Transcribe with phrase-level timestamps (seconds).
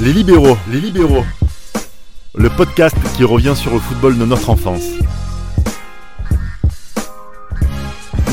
[0.00, 1.24] Les libéraux, les libéraux.
[2.34, 4.82] Le podcast qui revient sur le football de notre enfance.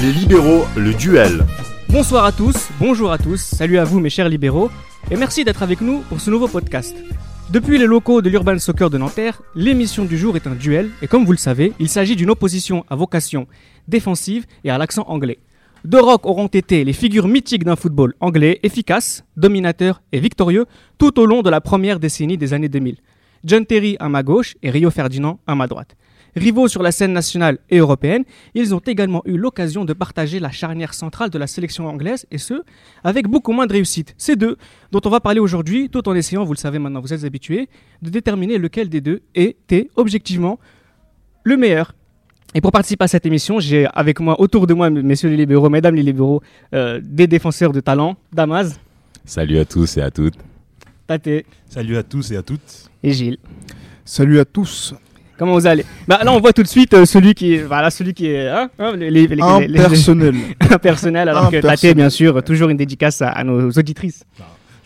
[0.01, 1.45] Les libéraux, le duel.
[1.89, 4.71] Bonsoir à tous, bonjour à tous, salut à vous mes chers libéraux,
[5.11, 6.95] et merci d'être avec nous pour ce nouveau podcast.
[7.51, 11.07] Depuis les locaux de l'Urban Soccer de Nanterre, l'émission du jour est un duel, et
[11.07, 13.45] comme vous le savez, il s'agit d'une opposition à vocation
[13.87, 15.37] défensive et à l'accent anglais.
[15.83, 20.67] Deux rocs auront été les figures mythiques d'un football anglais efficace, dominateur et victorieux
[20.99, 22.97] tout au long de la première décennie des années 2000.
[23.43, 25.95] John Terry à ma gauche et Rio Ferdinand à ma droite.
[26.35, 30.51] Rivaux sur la scène nationale et européenne, ils ont également eu l'occasion de partager la
[30.51, 32.61] charnière centrale de la sélection anglaise, et ce,
[33.03, 34.13] avec beaucoup moins de réussite.
[34.17, 34.57] Ces deux,
[34.91, 37.67] dont on va parler aujourd'hui, tout en essayant, vous le savez maintenant, vous êtes habitués,
[38.03, 40.59] de déterminer lequel des deux était objectivement
[41.43, 41.95] le meilleur.
[42.53, 45.69] Et pour participer à cette émission, j'ai avec moi, autour de moi, messieurs les libéraux,
[45.69, 46.41] mesdames les libéraux,
[46.73, 48.79] euh, des défenseurs de talent, Damas,
[49.23, 50.33] Salut à tous et à toutes.
[51.05, 51.29] Tate
[51.69, 52.89] Salut à tous et à toutes.
[53.03, 53.37] et Gilles.
[54.03, 54.95] Salut à tous.
[55.37, 55.85] Comment vous allez?
[56.07, 58.47] Bah, Là, on voit tout de suite euh, celui qui est, voilà, celui qui est
[58.49, 60.35] hein, hein, les, les- les- les- les- Impersonnel.
[60.71, 64.23] impersonnel, alors que Tate, bien sûr, toujours une dédicace à, à nos auditrices.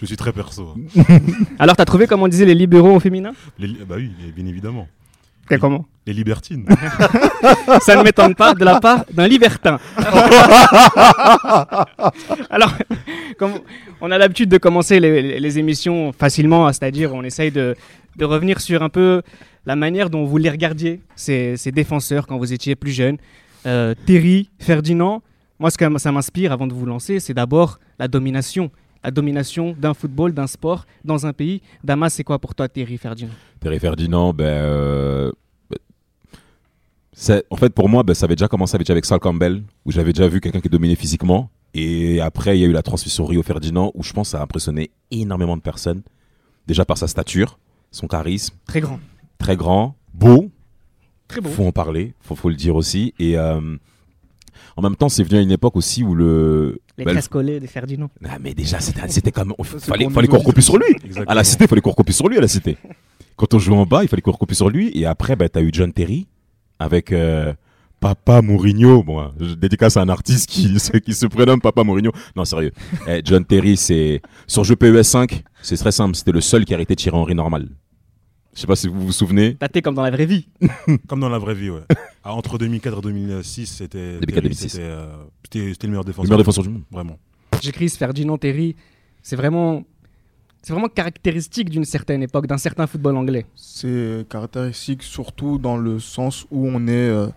[0.02, 0.76] Je suis très perso.
[1.60, 3.32] Alors, t'as trouvé, comme on disait, les libéraux au féminin?
[3.58, 4.88] Les li- bah oui, bien évidemment.
[5.60, 6.66] Comment Les libertines.
[7.82, 9.80] Ça ne m'étonne pas de la part d'un libertin.
[12.50, 12.74] Alors,
[13.38, 13.54] comme
[14.02, 17.76] on a l'habitude de commencer les, les- les émissions facilement, c'est-à-dire on essaye de,
[18.18, 19.22] de revenir sur un peu
[19.66, 23.18] la manière dont vous les regardiez, ces, ces défenseurs, quand vous étiez plus jeune.
[23.66, 25.22] Euh, Terry, Ferdinand,
[25.60, 28.70] moi ce que ça m'inspire avant de vous lancer, c'est d'abord la domination.
[29.06, 31.62] La domination d'un football, d'un sport, dans un pays.
[31.84, 33.30] Damas, c'est quoi pour toi, Terry, Ferdinand?
[33.60, 35.32] Terry Ferdinand, ben, euh,
[35.70, 35.78] ben,
[37.14, 39.92] c'est- en fait, pour moi, ben, ça avait déjà commencé avec, avec Sal Campbell, où
[39.92, 41.52] j'avais déjà vu quelqu'un qui dominait physiquement.
[41.76, 44.40] Et après, il y a eu la transmission Rio Ferdinand, où je pense que ça
[44.40, 46.02] a impressionné énormément de personnes.
[46.66, 47.60] Déjà par sa stature,
[47.92, 49.00] son charisme, Très grand.
[49.38, 50.50] très grand, beau,
[51.28, 51.50] Très beau.
[51.50, 53.14] faut en parler, faut, faut le dire aussi.
[53.20, 53.78] Et euh,
[54.78, 56.80] en même temps, c'est venu à une époque aussi où le.
[56.98, 58.10] Les ben, le- collées des Ferdinand.
[58.28, 59.54] Ah, mais déjà, c'était comme.
[59.64, 60.86] c'est Fallait, fallait qu'on recopie sur lui.
[61.04, 61.26] Exactement.
[61.28, 62.78] À la cité, il fallait qu'on recopie sur lui à la cité.
[63.36, 64.92] Quand on jouait en bas, il fallait qu'on recopie sur lui.
[64.98, 66.28] Et après, bah, tu as eu John Terry
[66.80, 67.54] avec euh,
[68.00, 69.04] Papa Mourinho.
[69.04, 72.12] Bon, hein, je dédicace à un artiste qui, se- qui se prénomme Papa Mourinho.
[72.36, 72.72] Non, sérieux.
[73.08, 74.22] Eh, John Terry, c'est.
[74.48, 76.16] Sur jeu PES 5, c'est très simple.
[76.16, 77.68] C'était le seul qui a arrêté de tirer Henri normal.
[78.56, 79.56] Je sais pas si vous vous souvenez.
[79.56, 80.48] Tate comme dans la vraie vie.
[81.08, 81.82] Comme dans la vraie vie, ouais.
[82.24, 84.14] Ah, entre 2004 et 2006, c'était.
[84.20, 84.70] 2004, Terry, 2006.
[84.70, 85.08] C'était euh,
[85.44, 86.24] c'était- c'était le meilleur Le défenseur.
[86.30, 86.84] meilleur défenseur du monde.
[86.90, 87.20] Vraiment.
[87.62, 88.76] J'écris Ferdinand Terry,
[89.22, 89.84] c'est vraiment,
[90.62, 93.46] c'est vraiment caractéristique d'une certaine époque, d'un certain football anglais.
[93.56, 97.28] C'est caractéristique surtout dans le sens où on est euh,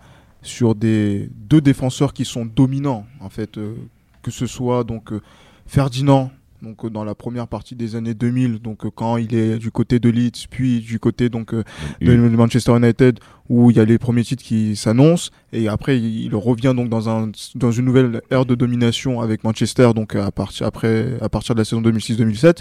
[0.41, 3.75] sur des deux défenseurs qui sont dominants en fait, euh,
[4.23, 5.21] que ce soit donc euh,
[5.67, 6.31] Ferdinand
[6.61, 9.71] donc euh, dans la première partie des années 2000 donc euh, quand il est du
[9.71, 11.63] côté de Leeds puis du côté donc euh,
[12.01, 16.33] de Manchester United où il y a les premiers titres qui s'annoncent et après il
[16.35, 20.67] revient donc dans un dans une nouvelle ère de domination avec Manchester donc à partir
[20.67, 22.57] après à partir de la saison 2006-2007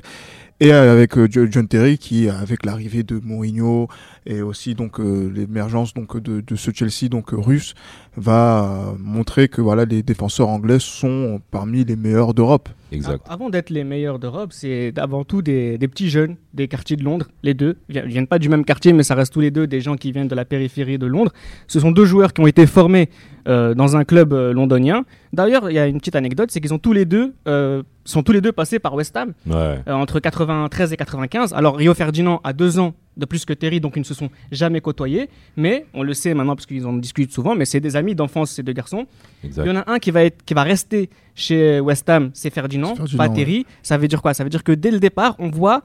[0.61, 3.89] et avec Jo- John Terry qui avec l'arrivée de Mourinho
[4.27, 7.75] et aussi donc euh, l'émergence donc de, de ce Chelsea donc russe
[8.17, 12.69] va montrer que voilà les défenseurs anglais sont parmi les meilleurs d'Europe.
[12.91, 13.25] Exact.
[13.28, 17.04] Avant d'être les meilleurs d'Europe, c'est avant tout des, des petits jeunes des quartiers de
[17.04, 17.76] Londres, les deux.
[17.88, 20.12] Ils viennent pas du même quartier, mais ça reste tous les deux des gens qui
[20.12, 21.32] viennent de la périphérie de Londres.
[21.66, 23.10] Ce sont deux joueurs qui ont été formés
[23.49, 25.05] euh, dans un club euh, londonien.
[25.33, 28.23] D'ailleurs, il y a une petite anecdote, c'est qu'ils ont tous les deux euh, sont
[28.23, 29.81] tous les deux passés par West Ham Ouais.
[29.87, 31.53] euh, entre 93 et 95.
[31.53, 34.31] Alors Rio Ferdinand a deux ans de plus que Terry, donc ils ne se sont
[34.53, 35.29] jamais côtoyés.
[35.57, 37.55] Mais on le sait maintenant parce qu'ils en discutent souvent.
[37.55, 39.07] Mais c'est des amis d'enfance ces deux garçons.
[39.45, 39.65] Exact.
[39.65, 42.51] Il y en a un qui va, être, qui va rester chez West Ham, c'est
[42.51, 43.67] Ferdinand, C'est Ferdinand, pas Terry.
[43.83, 44.33] Ça veut dire quoi?
[44.35, 45.83] Ça veut dire que dès le départ, on voit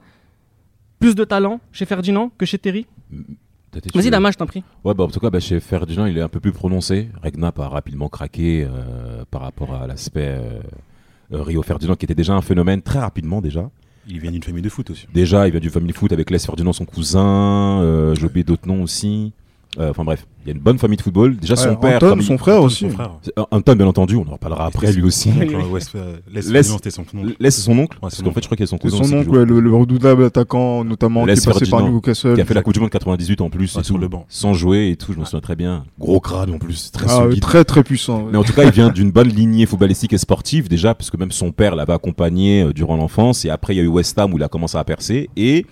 [1.00, 2.86] plus de talent chez Ferdinand que chez Terry?
[3.94, 4.62] Vas-y, sûr Damas, je t'en prie.
[4.84, 7.08] Ouais, bah, en tout cas, bah, chez Ferdinand, il est un peu plus prononcé.
[7.22, 10.60] Regnap a rapidement craqué euh, par rapport à l'aspect euh,
[11.42, 13.70] Rio Ferdinand, qui était déjà un phénomène très rapidement déjà.
[14.06, 15.06] Il vient d'une famille de foot aussi.
[15.14, 17.80] Déjà, il vient du family foot avec Les Ferdinand, son cousin.
[17.82, 19.32] Euh, J'ai oublié d'autres noms aussi.
[19.78, 21.36] Euh, Enfin bref, il y a une bonne famille de football.
[21.36, 21.96] Déjà, son père.
[21.96, 22.84] Anton, il- son frère Anton, aussi.
[22.84, 23.10] Son frère.
[23.22, 25.30] C'est- Anton, bien entendu, on en reparlera après lui aussi.
[25.44, 27.34] Euh, euh, Laisse- son oncle.
[27.40, 27.96] Laisse son oncle.
[27.96, 29.44] Ouais, parce qu'en fait, je crois qu'il y a son C'est cousin son oncle, ouais,
[29.44, 32.34] le, le redoutable attaquant notamment Les qui est passé par Newcastle.
[32.34, 34.24] qui a fait la Coupe du Monde 98 en plus, et sur tout, le banc.
[34.28, 35.84] sans jouer et tout, je me souviens très bien.
[35.98, 37.40] Gros crâne en plus, très Ah, solide.
[37.40, 38.22] très très puissant.
[38.24, 38.28] ouais.
[38.32, 41.16] Mais en tout cas, il vient d'une bonne lignée footballistique et sportive déjà, parce que
[41.16, 43.44] même son père l'avait accompagné euh, durant l'enfance.
[43.44, 45.28] Et après, il y a eu West Ham où il a commencé à percer.
[45.36, 45.66] Et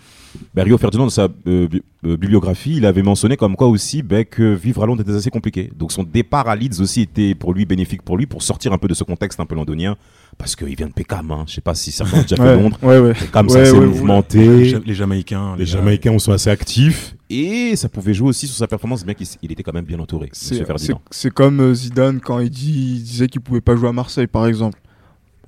[0.55, 4.03] ben, Rio Ferdinand, dans sa euh, bi- euh, bibliographie, il avait mentionné comme quoi aussi
[4.03, 5.71] ben, que vivre à Londres était assez compliqué.
[5.77, 8.79] Donc son départ à Leeds aussi était pour lui bénéfique pour lui, pour sortir un
[8.79, 9.97] peu de ce contexte un peu londonien,
[10.39, 11.31] parce qu'il vient de Peckham.
[11.31, 11.45] Hein.
[11.47, 12.79] Je sais pas si certains ont déjà fait Ouais, Londres.
[12.83, 13.15] ouais, ouais.
[13.15, 14.39] Peckham, assez ouais, mouvementé.
[14.39, 15.57] Les, Ja- les Jamaïcains.
[15.59, 19.51] Les Jamaïcains sont assez actifs et ça pouvait jouer aussi sur sa performance, bien qu'il
[19.53, 23.41] était quand même bien entouré, C'est comme euh, Zidane quand il, dit, il disait qu'il
[23.41, 24.79] pouvait pas jouer à Marseille, par exemple.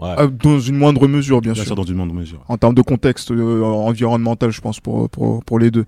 [0.01, 0.15] Ouais.
[0.17, 1.69] Ah, dans une moindre mesure, bien, Bien sûr.
[1.69, 2.45] sûr, dans une moindre mesure.
[2.49, 5.85] En termes de contexte euh, environnemental, je pense, pour, pour, pour les deux.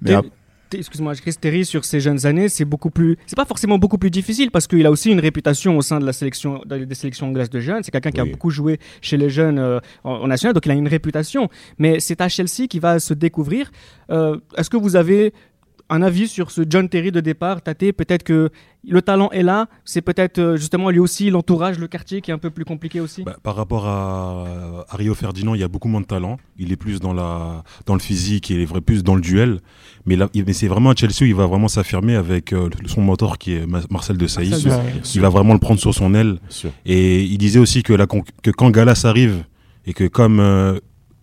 [0.00, 0.12] Mais
[0.70, 3.16] t'es- Excuse-moi, Chris Terry, sur ses jeunes années, c'est beaucoup plus.
[3.26, 6.04] C'est pas forcément beaucoup plus difficile parce qu'il a aussi une réputation au sein de
[6.06, 7.82] la sélection, de- des sélections anglaises de jeunes.
[7.82, 10.70] C'est quelqu'un qui a beaucoup joué chez les jeunes euh, en, en national, donc il
[10.72, 11.48] a une réputation.
[11.78, 13.70] Mais c'est à Chelsea qui va se découvrir.
[14.10, 15.32] Euh, Est-ce que vous avez
[15.88, 18.50] un avis sur ce John Terry de départ, Tate Peut-être que
[18.88, 19.68] le talent est là.
[19.84, 23.00] C'est peut-être euh, justement lui aussi l'entourage, le quartier qui est un peu plus compliqué
[23.00, 23.22] aussi.
[23.22, 26.38] Bah, par rapport à, à Rio Ferdinand, il y a beaucoup moins de talent.
[26.58, 29.60] Il est plus dans, la, dans le physique, il est vrai plus dans le duel.
[30.06, 32.68] Mais, là, il- mais c'est vraiment à Chelsea où il va vraiment s'affirmer avec euh,
[32.86, 34.22] son mentor qui est Ma- Marcel de.
[34.22, 34.48] Marcel.
[34.48, 34.56] Bien
[34.96, 36.38] Il sûr, va vraiment le prendre sur son aile.
[36.84, 39.44] Et il disait aussi que, la, con- que quand Galas arrive,
[39.86, 40.78] et que comme euh,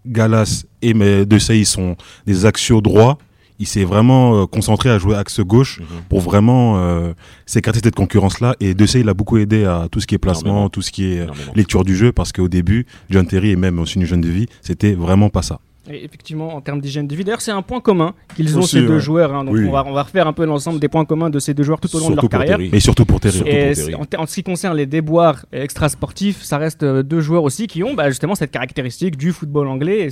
[0.06, 1.96] Galas et De Sailly sont
[2.26, 3.18] des axiaux droits,
[3.64, 5.86] il s'est vraiment euh, concentré à jouer axe gauche Mhm.
[6.10, 7.14] pour vraiment euh,
[7.46, 8.56] s'écarter de cette concurrence-là.
[8.60, 10.70] Et De Sailly l'a beaucoup aidé à tout ce qui est placement, Énormément.
[10.70, 11.52] tout ce qui est euh, Énormément.
[11.56, 14.46] lecture du jeu, parce qu'au début, John Terry et même aussi une jeune de vie,
[14.62, 15.60] c'était vraiment pas ça.
[15.92, 18.78] Et effectivement, en termes d'hygiène de vie, d'ailleurs, c'est un point commun qu'ils ont Aussi,
[18.78, 19.00] ces deux ouais.
[19.02, 19.36] joueurs.
[19.36, 19.44] hein.
[19.44, 19.66] donc Oui.
[19.68, 21.82] on, va, on va refaire un peu l'ensemble des points communs de ces deux joueurs
[21.82, 22.56] tout au long de leur carrière.
[22.58, 22.70] Terry.
[22.72, 23.36] Et surtout pour Terry.
[23.36, 24.18] Surtout Et pour c'est- Terry.
[24.18, 28.08] en, ce qui concerne les déboires extrasportifs, ça reste deux joueurs aussi qui ont bah,
[28.10, 30.06] justement cette caractéristique du football anglais.
[30.08, 30.10] Et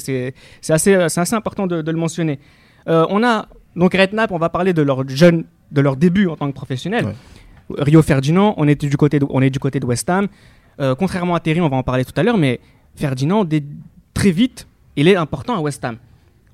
[0.61, 2.39] c'est assez, important de, de le mentionner.
[2.87, 6.35] Euh, on a donc Redknapp, on va parler de leur jeune, de leur début en
[6.35, 7.05] tant que professionnel.
[7.77, 10.27] Rio Ferdinand, on est du côté de, on est du côté de West Ham.
[10.79, 12.59] Euh, contrairement à Terry, on va en parler tout à l'heure, mais
[12.95, 13.63] Ferdinand, dès-
[14.13, 14.67] très vite,
[14.97, 15.97] il est important à West Ham.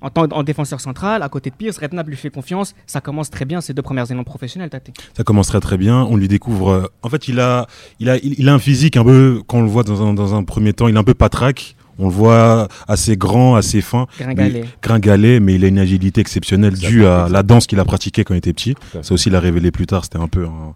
[0.00, 2.76] En tant en défenseur central, à côté de Pierce, Redknapp lui fait confiance.
[2.86, 4.90] Ça commence très bien ces deux premières années professionnelles, Tate.
[5.16, 6.04] Ça commence très très bien.
[6.04, 6.68] On lui découvre.
[6.70, 7.66] euh, en fait, il a,
[7.98, 9.42] il a, il, il a un physique un peu.
[9.48, 11.74] Quand on le voit dans un, dans un premier temps, il est un peu patraque.
[11.98, 14.64] On le voit assez grand, assez fin, Gringalet.
[14.82, 18.34] gringalet, mais il a une agilité exceptionnelle due à la danse qu'il a pratiquée quand
[18.34, 18.74] il était petit.
[19.02, 20.04] Ça aussi, il a révélé plus tard.
[20.04, 20.74] C'était un peu un,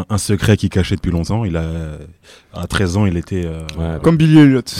[0.00, 1.44] un, un secret qu'il cachait depuis longtemps.
[1.44, 1.64] Il a,
[2.54, 4.72] à 13 ans, il était euh, Ouais, Comme Billy Elliott.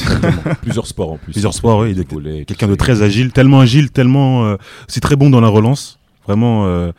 [0.62, 1.32] Plusieurs sports en plus.
[1.32, 4.44] Plusieurs sports, oui, il était Volley, quelqu'un de très agile, tellement agile, tellement.
[4.44, 4.56] Euh,
[4.88, 5.99] c'est très bon dans la relance.
[6.26, 6.93] Vraiment, euh,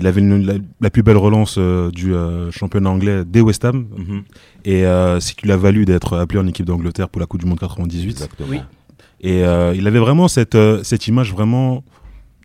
[0.00, 3.64] il avait une- la, la plus belle relance euh, du euh, championnat anglais dès West
[3.64, 3.86] Ham.
[3.96, 4.22] Mhm.
[4.64, 7.26] Et euh, c'est ce qui lui a valu d'être appelé en équipe d'Angleterre pour la
[7.26, 8.10] Coupe du Monde 98.
[8.10, 8.48] Exactement.
[8.50, 8.60] Oui.
[9.20, 11.82] Et euh, il avait vraiment cette, euh, cette image, vraiment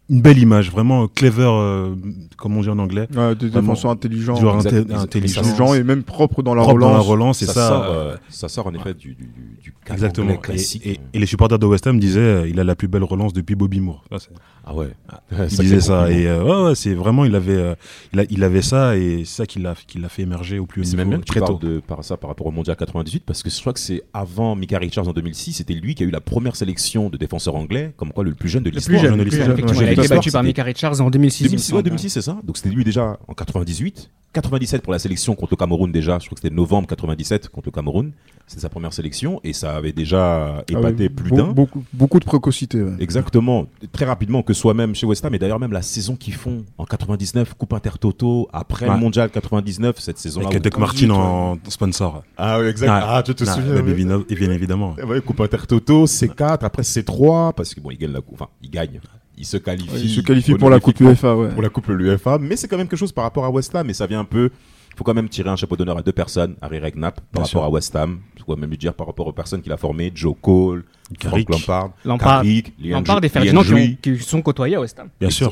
[0.09, 1.95] une belle image, vraiment clever, euh,
[2.37, 3.07] comme on dit en anglais.
[3.15, 4.35] Ouais, des défenseurs intelligents.
[4.35, 7.07] Intelligent, intelligents et même propres dans la propre dans la relance.
[7.07, 7.67] relance, et ça, ça.
[7.69, 10.31] sort, euh, ça sort en effet du, du, du, du cadre Exactement.
[10.33, 10.85] Et, classique.
[10.85, 13.33] et- et les supporters de West Ham disaient euh, il a la plus belle relance
[13.33, 14.03] depuis Bobby Moore.
[14.11, 14.29] Ça, c'est-
[14.65, 14.89] ah ouais.
[15.51, 16.09] Il disait ça.
[16.11, 17.75] Et euh, ouais, ouais, c'est vraiment, il avait, euh,
[18.13, 20.65] il, a- il avait ça et c'est ça qui l'a, qui l'a fait émerger au
[20.65, 21.67] plus haut C'est niveau même bien que tu très parles tôt.
[21.67, 24.55] de par ça par rapport au mondial 98 parce que je crois que c'est avant
[24.55, 27.93] Mika Richards en 2006, c'était lui qui a eu la première sélection de défenseurs anglais,
[27.97, 28.99] comme quoi le plus jeune de Le l'histoire.
[28.99, 29.77] plus jeune, jeune de le plus l'histoire.
[29.79, 31.41] jeune, Il a été battu par Mika Richards en 2006.
[31.41, 31.83] il me 2006, ouais, semble.
[31.83, 32.37] 2006, c'est ça.
[32.43, 34.09] Donc c'était lui déjà en 98.
[34.33, 36.17] 97 pour la sélection contre le Cameroun déjà.
[36.19, 38.11] Je crois que c'était novembre 97 contre le Cameroun.
[38.47, 41.49] C'était sa première sélection et ça avait déjà épaté Ah ouais, plus d'un.
[41.49, 42.81] Beaucoup, beaucoup de précocité.
[42.81, 42.93] ouais.
[42.99, 46.15] Exactement, très rapidement, que ce soit même chez West Ham et d'ailleurs même la saison
[46.15, 48.93] qu'ils font en 99, Coupe Intertoto, après Ouais.
[48.95, 50.47] le Mondial 99, cette saison-là.
[50.47, 52.23] Avec Doc Martin en sponsor.
[52.35, 52.87] Ah oui, exact.
[52.89, 52.99] Ouais.
[53.01, 53.93] Ah, tu te Ah, souviens bah, oui.
[53.93, 54.95] bien, bien évidemment.
[55.07, 58.69] Ouais, Coupe Intertoto, C4, après C3, parce que bon, il gagne la coupe, enfin, il
[58.71, 58.99] gagne,
[59.37, 59.89] il se qualifie.
[59.89, 61.35] Ouais, il se qualifie pour la Coupe UEFA.
[61.35, 61.49] Ouais.
[61.49, 63.89] Pour la Coupe l'UEFA, mais c'est quand même quelque chose par rapport à West Ham,
[63.89, 64.49] et ça vient un peu.
[64.91, 67.39] Il faut quand même tirer un chapeau d'honneur à deux personnes, Harry Redknapp par Bien
[67.41, 67.63] rapport sûr.
[67.63, 70.11] à West Ham, je pourrais même lui dire par rapport aux personnes qu'il a formées,
[70.13, 70.83] Joe Cole,
[71.19, 71.49] Frank.
[71.49, 73.95] Lampard, Lampard, Carrick, Lampard et Ferdinand qui, ont- Andrew.
[74.03, 75.07] qui sont côtoyés à West Ham.
[75.19, 75.51] Bien sûr.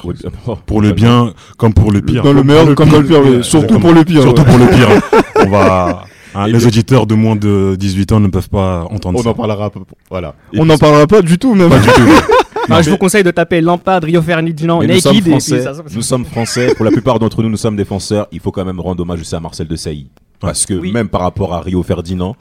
[0.67, 2.21] Pour le bien comme pour le pire.
[2.21, 3.43] Dans le meilleur comme dans le pire.
[3.43, 4.21] Surtout pour le pire.
[4.21, 4.89] Surtout pour le pire.
[5.47, 6.03] On va.
[6.35, 9.29] hein, les puis- auditeurs de moins de 18 ans ne peuvent pas entendre On ça.
[9.29, 9.79] en parlera, un peu-
[10.11, 10.35] voilà.
[10.53, 11.69] Et On n'en parlera pas du tout, même.
[11.69, 11.93] Pas du tout.
[12.69, 15.19] Ah, je vous conseille de taper Lampard, Rio Ferdinand, Mais nous sommes Naked.
[15.19, 15.61] et puis français.
[15.61, 16.73] ça- ça- Nous sommes français.
[16.75, 18.27] Pour la plupart d'entre nous, nous sommes défenseurs.
[18.31, 20.09] Il faut quand même rendre hommage aussi à Marcel de Sailly.
[20.39, 20.91] Parce que Oui.
[20.91, 22.35] même par rapport à Rio Ferdinand,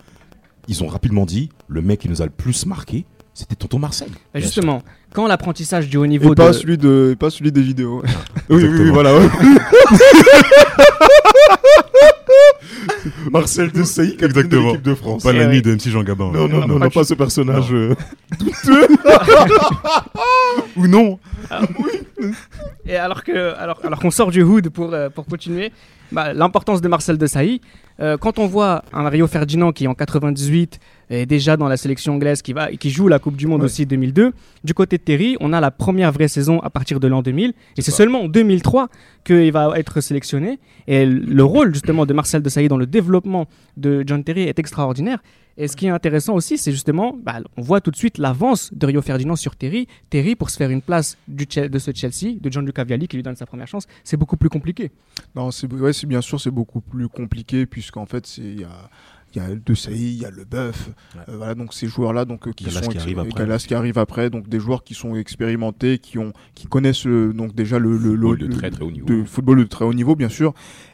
[0.68, 4.08] ils ont rapidement dit le mec qui nous a le plus marqué, c'était Tonton Marcel.
[4.34, 4.82] Bah, Justement,
[5.14, 6.52] quand l'apprentissage du haut Et niveau pas de...
[6.52, 8.02] celui de, et pas celui des vidéos.
[8.48, 9.12] Oui, oui, oui, voilà.
[13.30, 13.78] Marcel de
[14.18, 14.68] de Exactement.
[14.68, 15.22] l'équipe de France.
[15.22, 15.62] Pas l'ami oui.
[15.62, 16.32] de MC Jean Gabin.
[16.32, 17.72] Non, non, non, pas non, du pas ce personnage.
[17.72, 17.94] euh,
[20.76, 21.18] Ou non.
[22.86, 25.72] Et alors que, alors, alors qu'on sort du hood pour, euh, pour continuer,
[26.12, 27.60] bah, l'importance de Marcel Desailly,
[28.00, 30.78] euh, quand on voit un Rio Ferdinand qui en 98
[31.10, 33.66] est déjà dans la sélection anglaise qui, va, qui joue la Coupe du Monde Ouais.
[33.66, 34.32] aussi 2002.
[34.64, 37.52] Du côté de Terry, on a la première vraie saison à partir de l'an 2000.
[37.76, 38.88] Et c'est seulement en 2003
[39.24, 40.58] qu'il va être sélectionné.
[40.86, 45.18] Et le rôle justement de Marcel Desailly dans le développement de John Terry est extraordinaire.
[45.62, 48.72] Et ce qui est intéressant aussi, c'est justement, bah, on voit tout de suite l'avance
[48.72, 49.88] de Rio Ferdinand sur Terry.
[50.08, 53.36] Terry, pour se faire une place de ce Chelsea, de Gianluca Vialli qui lui donne
[53.36, 54.90] sa première chance, c'est beaucoup plus compliqué.
[55.34, 55.68] Non, c'est
[56.06, 58.88] bien sûr, c'est beaucoup plus compliqué puisqu'en fait, il y a
[59.34, 60.46] il y a De Sailly, il y a Le Ouais.
[60.58, 60.72] euh,
[61.36, 63.58] voilà donc ces joueurs-là donc euh, qui sont qui arrive après.
[63.58, 67.54] Qui arrive après donc des joueurs qui sont expérimentés, qui ont qui connaissent euh, donc
[67.54, 69.06] déjà le le, Football le- de très très haut niveau.
[69.06, 70.52] de football de très haut niveau bien sûr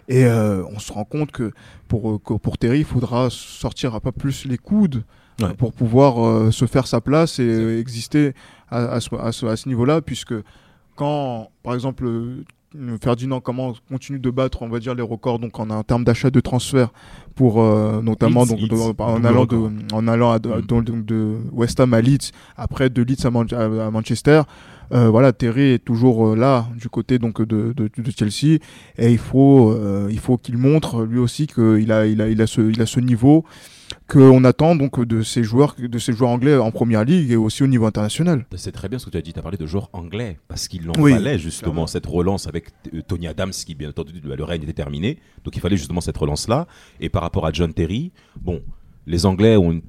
[0.09, 1.52] et euh, on se rend compte que
[1.88, 5.05] pour pour Terry, il faudra sortir un peu plus les coudes
[5.38, 5.52] Ouais.
[5.52, 8.33] pour pouvoir euh, se faire sa place et euh, exister
[8.71, 10.33] à, à ce, à ce- à ce niveau-là puisque
[10.95, 12.09] quand par exemple
[13.02, 16.30] Ferdinand comment continue de battre on va dire les records donc en, en termes d'achat
[16.30, 16.88] de transfert
[17.35, 21.02] pour euh, notamment Leeds, donc Leeds, de- en allant de en allant à- Mm.
[21.04, 24.42] de West Ham à Leeds après de Leeds à, Man- à- Manchester
[24.92, 28.58] euh, voilà Terry est toujours euh, là du côté donc de, de, de Chelsea
[28.99, 32.40] et il faut euh, il faut qu'il montre lui aussi qu'il a il a il
[32.42, 33.44] a ce il a ce niveau
[34.08, 37.62] qu'on attend donc de ces joueurs de ces joueurs anglais en première ligue et aussi
[37.62, 39.66] au niveau international C'est très bien ce que tu as dit, tu as parlé de
[39.66, 41.86] joueurs anglais, parce qu'il en Oui, fallait justement clairement.
[41.86, 45.60] cette relance avec euh, Tony Adams, qui bien entendu, le règne était terminé, donc il
[45.60, 46.66] fallait justement cette relance-là.
[47.00, 48.62] Et par rapport à John Terry, bon,
[49.06, 49.82] les Anglais ont une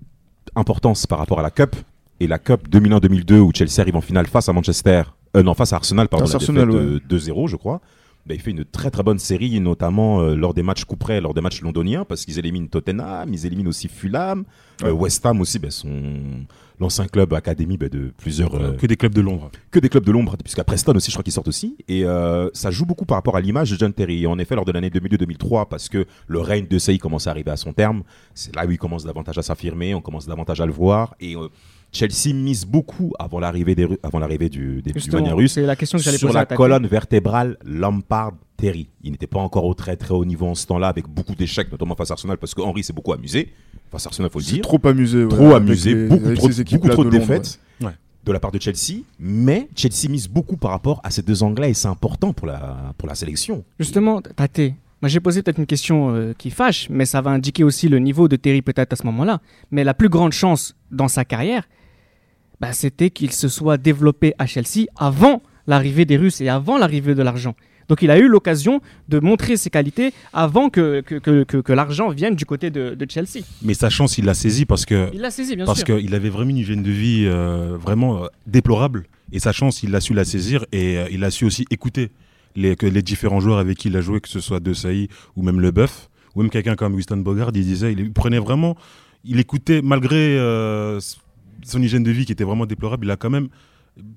[0.56, 1.76] importance par rapport à la Cup,
[2.20, 5.04] et la Cup 2001-2002, où Chelsea arrive en finale face à Manchester,
[5.36, 7.82] euh, non, face à Arsenal, pardon, Face Arsenal, défaite de 2-0, je crois.
[8.28, 11.34] Ben, il fait une très très bonne série, notamment euh, lors des matchs couperets, lors
[11.34, 14.44] des matchs londoniens, parce qu'ils éliminent Tottenham, ils éliminent aussi Fulham,
[14.84, 16.46] euh, West Ham aussi, ben, son
[16.80, 19.50] l'ancien club académie ben, de plusieurs euh, Que des clubs de Londres.
[19.72, 21.78] que des clubs de l'ombre, puisqu'à Preston aussi, je crois qu'ils sortent aussi.
[21.88, 22.04] Et
[22.54, 24.24] ça joue beaucoup par rapport à l'image de John Terry.
[24.24, 27.32] Et en effet, lors de l'année 2002-2003, parce que le règne de Saï commence à
[27.32, 28.04] arriver à son terme,
[28.36, 31.16] c'est là où il commence davantage à s'affirmer, on commence davantage à le voir.
[31.20, 31.36] Et
[31.98, 35.62] Chelsea mise beaucoup avant l'arrivée des avant l'arrivée du, des, du Justement, mania russe c'est
[35.66, 38.88] la question que j'allais sur poser la colonne vertébrale Lampard-Terry.
[39.04, 41.72] Il n'était pas encore au très très haut niveau en ce temps-là, avec beaucoup d'échecs,
[41.72, 43.52] notamment face à Arsenal, parce que Henry s'est beaucoup amusé.
[43.92, 46.50] Face à Arsenal, faut le dire trop amusé ouais, trop amusé, les- beaucoup trop,
[46.88, 47.88] beaucoup de défaites ouais.
[47.88, 47.94] Ouais.
[48.26, 51.72] de la part de Chelsea, mais Chelsea mise beaucoup par rapport à ces deux Anglais
[51.72, 53.64] et c'est important pour la, pour la sélection.
[53.80, 54.60] Justement, Tate,
[55.02, 58.00] moi j'ai posé peut-être une question euh, qui fâche, mais ça va indiquer aussi le
[58.00, 59.40] niveau de Terry peut-être à ce moment-là.
[59.72, 61.64] Mais la plus grande chance dans sa carrière,
[62.62, 67.14] bah, c'était qu'il se soit développé à Chelsea avant l'arrivée des Russes et avant l'arrivée
[67.16, 67.56] de l'argent.
[67.90, 71.74] Donc il a eu l'occasion de montrer ses qualités avant que, que, que, que- que
[71.74, 73.46] l'argent vienne du côté de, de Chelsea.
[73.62, 76.30] Mais sa chance, il l'a saisi parce que Il l'a saisi, bien parce qu'il avait
[76.30, 79.06] vraiment une hygiène de vie euh, vraiment euh, déplorable.
[79.32, 82.12] Et sa chance, il a su la saisir et euh, il a su aussi écouter
[82.58, 85.08] les, que les différents joueurs avec qui il a joué, que ce soit De Sailly
[85.38, 88.76] ou même Le Beuf, ou même quelqu'un comme Winston Bogard, il disait, il prenait vraiment,
[89.24, 91.00] il écoutait, malgré euh,
[91.70, 93.50] son hygiène de vie qui était vraiment déplorable, il a quand même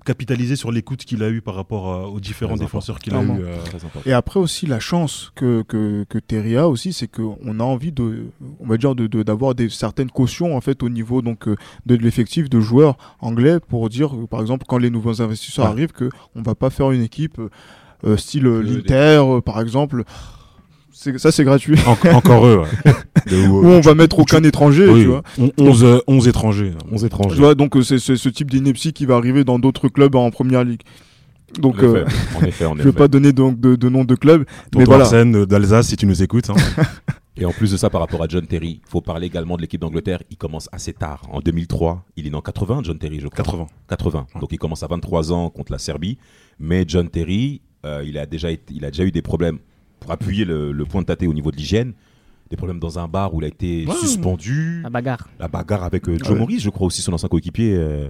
[0.04, 3.22] capitalisé sur l'écoute qu'il a eu par rapport euh, aux différents Très défenseurs qu'il a
[3.22, 3.30] eu.
[3.30, 3.56] euh.
[4.04, 7.90] Et après aussi la chance que, que, que Terry a aussi, c'est qu'on a envie
[7.90, 8.26] de,
[8.60, 11.56] on va dire, de, de- d'avoir des certaines cautions en fait au niveau donc euh,
[11.86, 15.70] de l'effectif de joueurs anglais pour dire, par exemple, quand les nouveaux investisseurs Ouais.
[15.70, 17.40] arrivent, que on va pas faire une équipe
[18.04, 20.04] euh, style l'Inter, par exemple.
[20.92, 21.76] Ça c'est gratuit.
[21.86, 22.62] en- encore eux.
[22.84, 22.92] ouais.
[23.30, 25.22] De où, Où on va mettre aucun étranger, oui, tu vois.
[25.38, 26.72] on- 11, euh, 11 étrangers.
[26.90, 27.36] 11 Tu étrangers.
[27.38, 30.64] vois, donc euh, c'est ce type d'ineptie qui va arriver dans d'autres clubs en première
[30.64, 30.80] ligue.
[31.58, 32.98] Donc, En euh, effet, en effet, en je vais effet.
[32.98, 34.44] pas donner donc de, de nom de club,
[34.76, 35.04] mais voilà.
[35.04, 36.48] Arsène euh, d'Alsace, si tu nous écoutes.
[36.50, 36.54] hein.
[37.36, 39.62] Et en plus de ça, par rapport à John Terry, il faut parler également de
[39.62, 40.22] l'équipe d'Angleterre.
[40.30, 41.22] Il commence assez tard.
[41.32, 43.44] En 2003, il est né en 80, John Terry, je crois.
[43.44, 43.66] 80.
[43.88, 44.26] 80.
[44.40, 46.18] Donc il commence à 23 ans contre la Serbie.
[46.58, 49.58] Mais John Terry, euh, il, a déjà été- il a déjà eu des problèmes
[50.00, 51.92] pour appuyer le, le point de tâté au niveau de l'hygiène.
[52.50, 53.94] Des problèmes dans un bar où il a été Ouais.
[53.94, 54.80] suspendu.
[54.82, 55.28] La bagarre.
[55.38, 56.38] La bagarre avec euh, Joe ouais.
[56.38, 57.74] Morris, je crois aussi, son ancien coéquipier.
[57.76, 58.08] euh,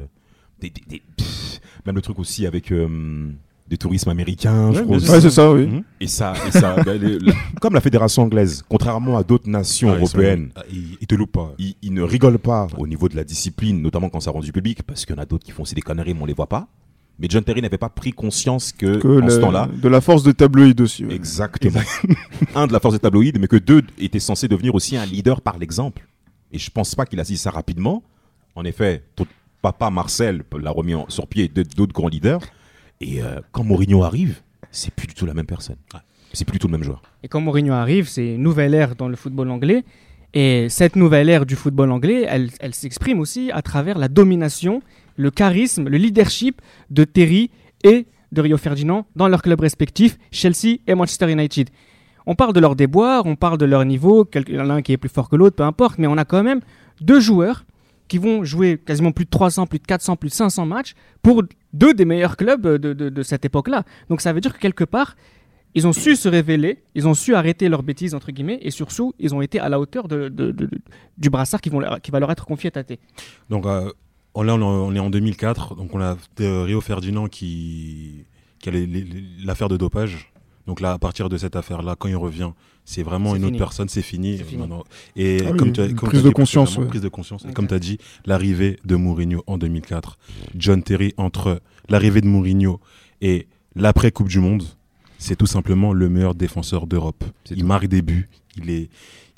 [0.61, 3.31] des- des- des- pff, même le truc aussi avec euh,
[3.69, 4.99] des tourismes américains, je crois.
[5.21, 5.67] c'est ça, oui.
[5.67, 5.83] Mhm.
[6.01, 9.97] Et ça, et ça les- la- comme la fédération anglaise, contrairement à d'autres nations Ah,
[9.97, 11.55] européennes, ah, ils, ils te loupent pas.
[11.59, 14.53] ils, ils ne rigolent pas au niveau de la discipline, notamment quand ça rend du
[14.53, 16.33] public, parce qu'il y en a d'autres qui font aussi des conneries, mais on les
[16.35, 16.67] voit pas.
[17.21, 20.01] Mais John Terry n'avait pas pris conscience que, Que en le- ce temps-là, de la
[20.01, 21.05] force de tabloïd aussi.
[21.05, 21.15] ouais.
[21.15, 21.81] exactement,
[22.55, 25.41] un de la force des tabloïds, mais que deux étaient censés devenir aussi un leader
[25.43, 26.07] par l'exemple.
[26.53, 28.03] Et je pense pas qu'il a dit ça rapidement.
[28.57, 29.27] En effet, ton
[29.63, 32.41] papa Marcel l'a remis en- sur pied et d'autres grands leaders.
[33.01, 35.77] Et euh, quand Mourinho arrive, c'est plus du tout la même personne.
[36.33, 37.03] C'est plus du tout le même joueur.
[37.23, 39.85] Et quand Mourinho arrive, c'est une nouvelle ère dans le football anglais.
[40.33, 44.81] Et cette nouvelle ère du football anglais, elle, elle s'exprime aussi à travers la domination,
[45.21, 46.61] le charisme, le leadership
[46.91, 47.51] de Terry
[47.85, 51.71] et de Rio Ferdinand dans leurs clubs respectifs, Chelsea et Manchester United.
[52.27, 55.29] On parle de leur déboire, on parle de leur niveau, l'un qui est plus fort
[55.29, 56.61] que l'autre, peu importe, mais on a quand même
[57.01, 57.65] deux joueurs
[58.09, 61.43] qui vont jouer quasiment plus de 300, plus de 400, plus de 500 matchs pour
[61.73, 63.85] deux des meilleurs clubs de, cette époque-là.
[64.09, 65.17] Donc ça veut dire que quelque part,
[65.75, 69.15] ils ont su se révéler, ils ont su arrêter leurs bêtises, entre guillemets, et surtout,
[69.21, 70.29] ils ont été à la hauteur de,
[71.19, 72.99] du brassard qui va leur être confié à tâter.
[73.49, 73.93] Donc euh,
[74.35, 78.25] on, là, on, est en 2004, donc on a euh, Rio Ferdinand qui,
[78.59, 78.73] qui a
[79.45, 80.33] l'affaire de dopage.
[80.67, 82.51] Donc là, à partir de cette affaire-là, quand il revient,
[82.85, 83.49] c'est vraiment une fini.
[83.49, 84.41] autre personne, c'est fini.
[85.17, 86.87] Et Ah oui, comme tu as, comme prise as de dit conscience, ouais.
[86.87, 87.45] prise de conscience.
[87.49, 90.19] Et comme tu as dit, l'arrivée de Mourinho en 2004.
[90.57, 92.81] John Terry, entre l'arrivée de Mourinho
[93.21, 94.63] et l'après Coupe du Monde,
[95.19, 97.25] c'est tout simplement le meilleur défenseur d'Europe.
[97.45, 97.67] C'est Il tout.
[97.67, 98.89] marque des buts, il est,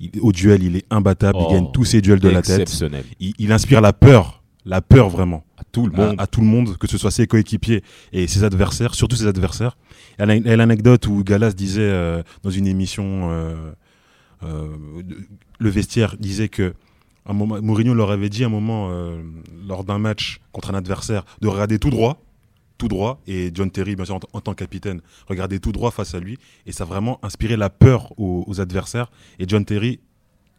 [0.00, 2.60] il- au duel, il est imbattable, Oh, il gagne tous ses duels de la tête.
[2.60, 3.04] Exceptionnel.
[3.20, 6.14] Il, il inspire la peur, la peur vraiment À tout le monde.
[6.18, 9.76] à tout le monde, que ce soit ses coéquipiers et ses adversaires, surtout ses adversaires.
[10.18, 13.72] Il y a y a l'anecdote où Galas disait euh, dans une émission, euh,
[14.44, 14.68] euh,
[15.58, 16.74] le vestiaire disait que
[17.24, 18.90] un moment, Mourinho leur avait dit à un moment
[19.68, 22.20] lors d'un match contre un adversaire de regarder tout droit,
[22.78, 25.92] tout droit, et John Terry, bien sûr, en, en tant que capitaine, regardait tout droit
[25.92, 29.64] face à lui, et ça a vraiment inspiré la peur aux, aux adversaires, et John
[29.64, 30.00] Terry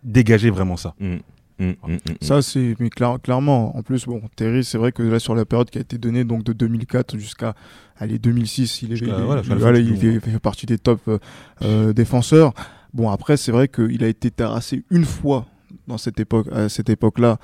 [0.04, 0.96] dégageait vraiment ça.
[1.00, 1.18] Mm,
[1.60, 1.98] mm, mm, mm.
[2.22, 3.76] Ça, c'est mais clair- clairement.
[3.78, 6.24] En plus, bon, Terry, c'est vrai que là, sur la période qui a été donnée,
[6.24, 7.56] donc de 2004 jusqu'à
[7.98, 11.18] allez, 2006, il, est, il, voilà, voilà, fait, fait partie des top euh,
[11.62, 12.54] euh, défenseurs.
[12.94, 15.46] Bon, après, c'est vrai qu'il a été terrassé une fois
[15.88, 17.40] dans cette époque, à cette époque-là,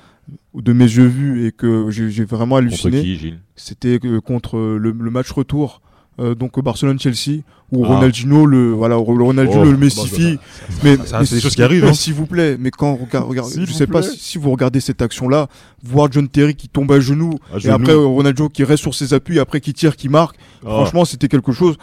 [0.54, 3.00] de mes yeux vus, et que j'ai vraiment Contre halluciné.
[3.02, 3.40] qui, Gilles?
[3.56, 5.82] C'était euh, contre le, le match retour.
[6.18, 7.88] Euh, donc Barcelone-Chelsea où Ah.
[7.94, 10.40] Ronaldinho le voilà Ronaldinho Oh, le bah, messifie bah,
[10.82, 11.94] mais, ça, mais c'est des choses qui arrivent, mais hein.
[11.94, 14.10] S'il vous plaît, mais quand regarde, S'il je vous sais pas plaît.
[14.10, 15.46] si, si vous regardez cette action-là,
[15.84, 17.74] voir John Terry qui tombe à genoux À et genoux.
[17.74, 20.36] après euh, Ronaldo qui reste sur ses appuis, après qui tire, qui marque.
[20.64, 21.76] Oh, Franchement, c'était quelque chose.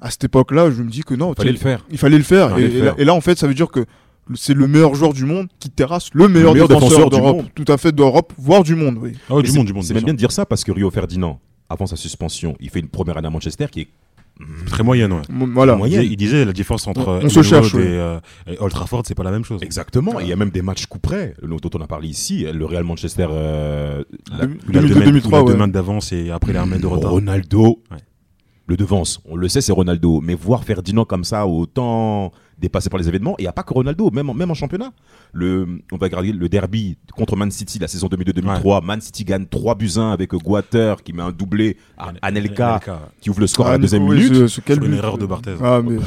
[0.00, 1.86] À cette époque-là, je me dis que non, fallait tiens, le faire.
[1.90, 2.50] il fallait le faire.
[2.50, 3.84] Fallait Et, le là, et là, en fait, ça veut dire que
[4.34, 7.44] c'est le meilleur joueur du monde qui terrasse le meilleur, meilleur défenseur, d'Europe.
[7.54, 8.98] Tout à fait d'Europe, voire du monde.
[9.00, 9.12] Oui.
[9.30, 9.84] Ah du c'est- monde, du monde.
[9.84, 12.70] C'est bien même bien de dire ça parce que Rio Ferdinand, avant sa suspension, il
[12.70, 13.88] fait une première année à Manchester qui est
[14.66, 15.22] Très moyenne, ouais.
[15.30, 15.78] Voilà.
[15.80, 17.84] Il disait, il disait la différence entre On- on se cherche, ouais.
[17.84, 19.62] et, euh, et Old Trafford, c'est pas la même chose.
[19.62, 20.20] exactement.
[20.20, 22.84] Il y a même des matchs coup près, dont on a parlé ici, le Real
[22.84, 23.28] Manchester.
[23.30, 25.58] euh, la- Deux- Il a deux 2002, mains- 2003, il a deux ouais.
[25.58, 27.12] mains d'avance et après il a un mètre de retard.
[27.12, 27.96] Ronaldo, Ouais.
[28.66, 29.20] Le devance.
[29.24, 30.20] On le sait, c'est Ronaldo.
[30.20, 33.62] Mais voir Ferdinand comme ça, autant dépassé par les événements, et il n'y a pas
[33.62, 34.90] que Ronaldo, même en, même en championnat.
[35.32, 38.82] Le, on va regarder le derby contre Man City, la saison 2002-2003.
[38.82, 42.80] Man City gagne 3 buts 1 avec Guater qui met un doublé à Anelka
[43.20, 44.46] qui ouvre le score à la Ah, deuxième oui, minute.
[44.46, 45.56] Sur une erreur de Barthez.
[45.62, 45.98] Ah, mais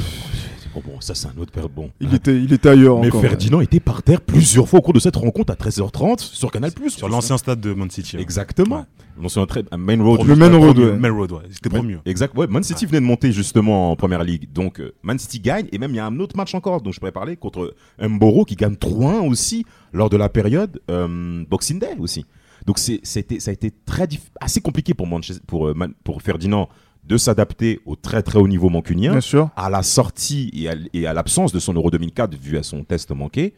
[0.74, 1.68] Bon, bon, ça c'est un autre père.
[1.68, 1.90] Bon.
[2.00, 3.20] il était, il était ailleurs Mais encore.
[3.22, 6.70] Ferdinand était par terre plusieurs fois au cours de cette rencontre à 13h30 sur Canal+.
[6.88, 8.16] Sur l'ancien stade de Man City.
[8.16, 8.22] ouais.
[8.22, 8.86] Exactement.
[9.20, 9.46] Ouais.
[9.48, 10.22] Très un Main Road.
[10.24, 10.96] Le Main Road, ouais.
[10.96, 11.42] Main Road, ouais.
[11.50, 11.98] C'était promu.
[12.06, 12.36] Exact.
[12.38, 14.50] Ouais, Man City venait de monter justement en première ligue.
[14.52, 16.92] Donc euh, Man City gagne et même il y a un autre match encore dont
[16.92, 21.78] je pourrais parler contre Mboro qui gagne 3-1 aussi lors de la période euh, Boxing
[21.80, 22.24] Day aussi.
[22.66, 24.06] Donc c'est c'était ça a été très
[24.40, 26.68] assez compliqué pour Manchester- pour euh, Man- pour Ferdinand
[27.10, 29.50] de s'adapter au très très haut niveau mancunien Bien sûr.
[29.56, 32.62] à la sortie et à, l- et à l'absence de son Euro 2004 vu à
[32.62, 33.52] son test manqué.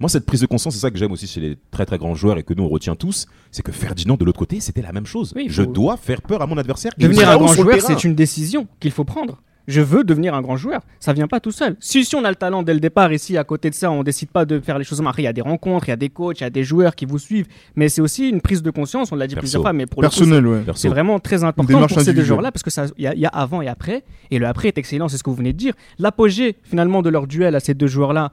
[0.00, 2.14] Moi, cette prise de conscience, c'est ça que j'aime aussi chez les très très grands
[2.14, 4.92] joueurs et que nous on retient tous, c'est que Ferdinand de l'autre côté, c'était la
[4.92, 5.32] même chose.
[5.36, 6.92] Oui, il Je faut- dois faire peur à mon adversaire.
[6.98, 7.98] et Devenir un grand sur le joueur, terrain.
[7.98, 9.40] c'est une décision qu'il faut prendre.
[9.66, 10.82] Je veux devenir un grand joueur.
[11.00, 11.76] Ça vient pas tout seul.
[11.80, 13.90] Si, si on a le talent dès le départ, et si à côté de ça,
[13.90, 15.00] on décide pas de faire les choses.
[15.06, 16.64] Après, il y a des rencontres, il y a des coachs, il y a des
[16.64, 17.46] joueurs qui vous suivent.
[17.76, 19.42] Mais c'est aussi une prise de conscience, on l'a dit Perso.
[19.44, 20.64] plusieurs fois, mais pour le Personnel, ouais.
[20.74, 23.28] C'est vraiment très important pour ces deux joueurs-là parce que ça, il y, y a
[23.28, 24.04] avant et après.
[24.30, 25.74] Et le après est excellent, c'est ce que vous venez de dire.
[25.98, 28.32] L'apogée finalement de leur duel à ces deux joueurs-là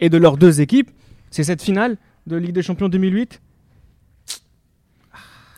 [0.00, 0.90] et de leurs deux équipes,
[1.30, 3.40] c'est cette finale de Ligue des Champions 2008.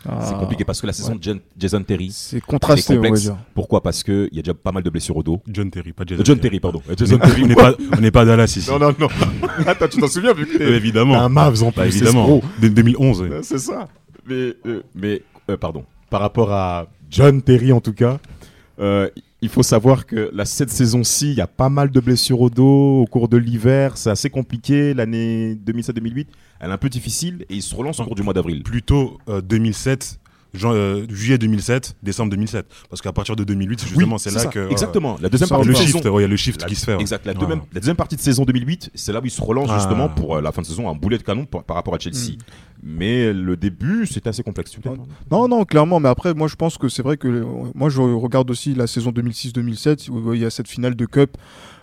[0.04, 3.08] C'est Ah, compliqué parce que la saison de Jason Terry, C'est contrasté, c'est on va
[3.08, 3.22] complexe.
[3.24, 3.36] dire.
[3.54, 3.82] Pourquoi?
[3.82, 5.40] Parce qu'il y a déjà pas mal de blessures au dos.
[5.48, 6.80] John Terry, pas Euh, Jason, John Terry, pardon.
[6.88, 7.42] Euh, On Jason n'est Terry.
[7.42, 8.70] on n'est pas, à Dallas ici.
[8.70, 9.08] Non, non, non.
[9.66, 11.20] Attends, tu t'en souviens vu que Euh, évidemment.
[11.20, 11.80] un Mavs en plus.
[11.80, 12.40] Bah, c'est évidemment.
[12.62, 13.22] De 2011.
[13.22, 13.28] ouais.
[13.32, 13.88] Euh, C'est ça.
[14.26, 15.84] Mais, euh, mais euh, pardon.
[16.10, 18.18] Par rapport à John Terry, en tout cas,
[18.78, 19.08] euh,
[19.40, 22.50] il faut savoir que la, cette saison-ci, il y a pas mal de blessures au
[22.50, 23.96] dos au cours de l'hiver.
[23.96, 24.94] C'est assez compliqué.
[24.94, 26.26] L'année 2007-2008,
[26.60, 28.62] elle est un peu difficile et il se relance au cours du mois d'avril.
[28.64, 30.18] Plutôt euh, 2007,
[30.54, 32.66] jan- euh, juillet 2007, décembre 2007.
[32.90, 34.48] Parce qu'à partir de 2008, c'est justement c'est là ça.
[34.48, 34.58] que.
[34.58, 35.16] euh, Exactement.
[35.22, 36.84] La deuxième partie le de shift, ouais, il y a le shift La- qui se
[36.84, 36.96] fait.
[37.00, 37.24] Exact.
[37.24, 37.38] La, Ouais.
[37.38, 39.78] deuxième, la deuxième partie de saison 2008, c'est là où il se relance Ah.
[39.78, 41.98] justement pour euh, la fin de saison, un boulet de canon par, par rapport à
[42.00, 42.38] Chelsea.
[42.82, 44.72] Mais le début, c'était assez complexe.
[45.30, 48.00] Non, non, clairement, mais après, moi je pense que c'est vrai que euh, moi je
[48.00, 51.36] regarde aussi la saison 2006-2007 où il y a cette finale de Cup.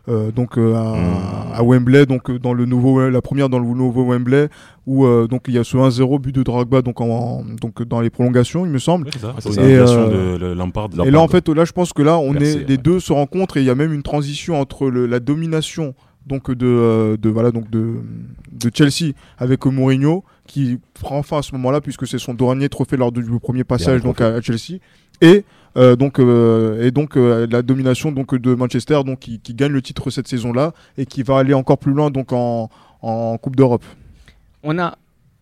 [0.07, 3.65] euh, donc euh, à, à Wembley, donc euh, dans le nouveau, la première dans le
[3.67, 4.49] nouveau Wembley,
[4.85, 7.99] où euh, donc il y a ce 1-0 but de Drogba donc en, donc dans
[8.01, 9.09] les prolongations, il me semble.
[9.11, 9.35] C'est ça.
[9.39, 9.61] c'est C'est ça.
[9.63, 10.89] la Et, euh, de le- Lampard.
[10.89, 11.07] Lampard.
[11.07, 12.77] Et là, en fait, là, je pense que là, on est, les ouais.
[12.77, 15.93] deux se rencontrent et il y a même une transition entre le- la domination
[16.25, 17.95] donc de, euh, de voilà donc de,
[18.51, 22.97] de Chelsea avec Mourinho qui prend fin à ce moment-là puisque c'est son dernier trophée
[22.97, 24.79] lors du premier passage donc à, à Chelsea
[25.21, 25.43] et
[25.77, 29.71] euh, donc euh, et donc euh, la domination donc de Manchester donc qui, qui gagne
[29.71, 32.69] le titre cette saison-là et qui va aller encore plus loin donc en,
[33.01, 33.83] en Coupe d'Europe.
[34.63, 34.97] On a,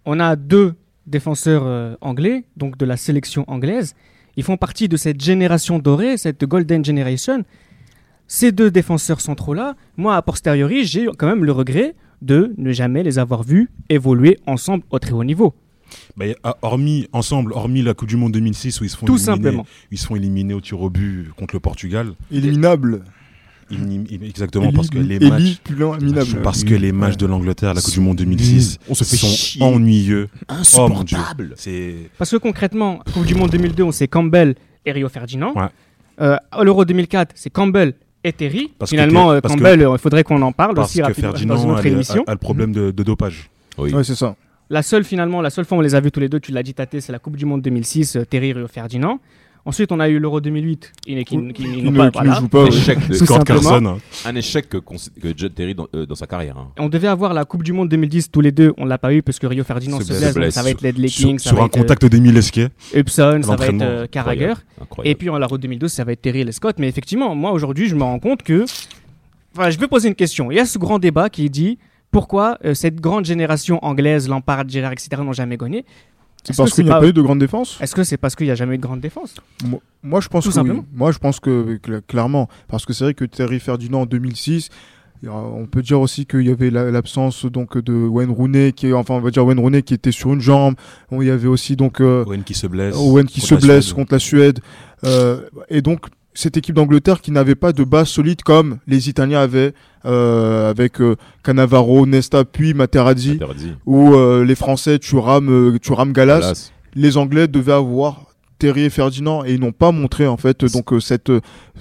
[0.06, 0.74] on a deux
[1.08, 3.96] défenseurs euh, anglais, donc de la sélection anglaise.
[4.36, 7.44] Ils font partie de cette génération dorée, cette Golden Generation.
[8.36, 11.94] Ces deux défenseurs centraux-là, moi, a posteriori, j'ai quand même le regret
[12.24, 15.54] de ne jamais les avoir vus évoluer ensemble au très haut niveau.
[16.18, 19.18] Bah, ah, hormis, ensemble, hormis la Coupe du Monde 2006 où ils se font Tout
[19.18, 19.66] éliminer, simplement.
[19.92, 22.14] ils se font éliminer au tir au but contre le Portugal.
[22.32, 23.04] Éliminable.
[23.70, 25.60] Élim- exactement, parce que les matchs.
[25.64, 26.42] plus loin, minable.
[26.42, 29.28] Parce que les matchs de l'Angleterre, la Coupe du Monde 2006, On se fait sont
[29.28, 29.62] chier.
[29.62, 30.28] ennuyeux.
[30.50, 31.18] Oh mon Dieu.
[31.20, 31.54] Insupportable.
[31.56, 34.56] C'est Parce que concrètement, Coupe du Monde 2002, on sait Campbell
[34.88, 35.54] et Rio Ferdinand.
[35.56, 35.68] Ouais.
[36.20, 38.72] Euh, à l'Euro 2004, c'est Campbell et Terry.
[38.80, 41.32] Parce Finalement, euh, parce que- Campbell, il faudrait qu'on en parle parce aussi que rapidement
[41.32, 42.24] dans une a, autre les- émission.
[42.28, 43.50] a- a le problème de, de dopage.
[43.78, 43.94] Oui.
[43.94, 44.36] Ouais, c'est ça.
[44.70, 46.52] La seule finalement, la seule fois où on les a vus tous les deux, tu
[46.52, 49.20] l'as dit Tate, c'est la Coupe du Monde 2006, euh, Terry Rio Ferdinand.
[49.66, 52.18] Ensuite, on a eu l'Euro 2008, qui, qui, qui- qui Qui n'ont ne, pas, qui
[52.18, 52.36] voilà.
[52.36, 52.64] ne joue pas.
[52.64, 52.68] ouais.
[52.68, 52.98] Échec.
[53.46, 56.58] Carson, un échec que, que John Terry dans, euh, dans sa carrière.
[56.58, 56.68] hein.
[56.78, 59.22] On devait avoir la Coupe du Monde 2010 tous les deux, on l'a pas eu
[59.22, 60.34] parce que Rio Ferdinand Se se blesse.
[60.36, 62.36] donc ça va être Ledley sur, King, ça sur va un être euh, contact d'Emile
[62.36, 62.68] Esquet.
[62.94, 64.54] Hudson, ça va être euh, Carragher.
[65.06, 66.76] Et puis en l'Euro 2012, ça va être Terry et Scott.
[66.78, 68.66] Mais effectivement, moi aujourd'hui, je me rends compte que.
[69.56, 70.52] Enfin, je vais poser une question.
[70.52, 71.78] Il y a ce grand débat qui dit
[72.12, 75.86] pourquoi euh, cette grande génération anglaise, Lampard, Gerrard, etc., n'ont jamais gagné?
[76.46, 78.36] C'est parce qu'il n'y a pas- pas eu de grande défense Est-ce que c'est parce
[78.36, 79.36] qu'il n'y a jamais eu de grande défense?
[79.66, 80.80] Moi, moi, je pense Tout que simplement.
[80.82, 80.86] oui.
[80.98, 84.70] Moi, je pense que cla- clairement, parce que c'est vrai que Terry Ferdinand en 2006,
[85.22, 88.32] il y a- on peut dire aussi qu'il y avait la- l'absence donc de Wayne
[88.32, 90.76] Rooney, qui, enfin, on va dire Wayne Rooney qui était sur une jambe.
[91.14, 92.96] Il y avait aussi donc euh, Owen qui se blesse.
[92.98, 93.96] Owen qui contre se la blesse Suède.
[93.96, 94.60] contre la Suède.
[95.06, 99.40] Euh, et donc, cette équipe d'Angleterre qui n'avait pas de base solide comme les Italiens
[99.42, 99.74] avaient
[100.06, 103.74] euh, avec euh, Cannavaro, Nesta, puis Materazzi, Interdit.
[103.86, 106.72] ou euh, les Français Thuram, euh, Thuram Gallas Galas.
[106.96, 108.26] les Anglais devaient avoir
[108.60, 111.32] Terry et Ferdinand et ils n'ont pas montré en fait donc cette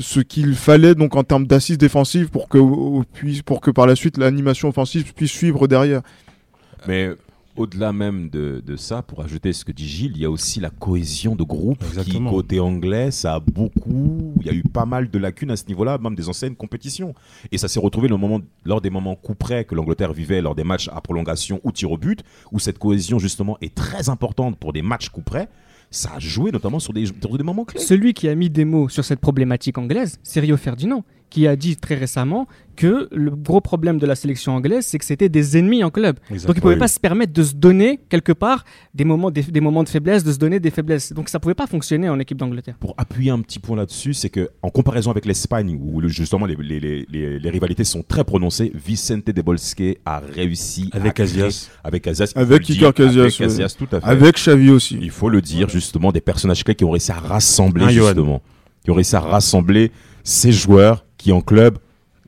[0.01, 2.59] ce qu'il fallait donc en termes d'assises défensives pour que
[3.13, 6.01] puisse pour que par la suite l'animation offensive puisse suivre derrière.
[6.89, 7.11] Mais
[7.57, 10.61] au-delà même de, de ça, pour ajouter ce que dit Gilles, il y a aussi
[10.61, 12.31] la cohésion de groupe Exactement.
[12.31, 14.35] qui, côté anglais, ça a beaucoup.
[14.41, 17.15] Il y a eu pas mal de lacunes à ce niveau-là, même des anciennes compétitions.
[17.51, 20.55] Et ça s'est retrouvé le moment, lors des moments coup près que l'Angleterre vivait lors
[20.55, 24.57] des matchs à prolongation ou tir au but, où cette cohésion justement est très importante
[24.57, 25.49] pour des matchs coup près.
[25.91, 27.81] Ça a joué notamment sur des, sur des moments clés.
[27.81, 31.57] Celui qui a mis des mots sur cette problématique anglaise, c'est Rio Ferdinand, qui a
[31.57, 35.57] dit très récemment que le gros problème de la sélection anglaise, c'est que c'était des
[35.59, 36.17] ennemis en club.
[36.31, 38.65] Donc ils ne pouvaient pas se permettre de se donner quelque part
[38.95, 41.13] des moments, des, des moments de faiblesse, de se donner des faiblesses.
[41.13, 42.77] Donc ça pouvait pas fonctionner en équipe d'Angleterre.
[42.81, 46.45] Pour appuyer un petit point là-dessus, c'est que en comparaison avec l'Espagne, où le- justement
[46.47, 51.15] les, les- les- les- les rivalités sont très prononcées, Vicente de Bolsque a réussi Avec
[51.15, 51.69] Casillas.
[51.85, 54.07] avec Casillas, il Avec dire, Casillas, avec tout à fait.
[54.07, 54.99] Avec Xavi aussi.
[55.01, 58.09] Il faut le dire justement des personnages clés qui ont réussi à rassembler Johan.
[58.09, 58.43] justement,
[58.85, 59.93] qui ont réussi à rassembler
[60.25, 61.79] ces joueurs qui en club,